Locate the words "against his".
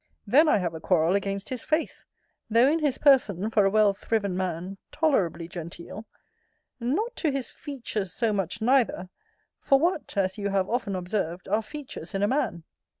1.15-1.63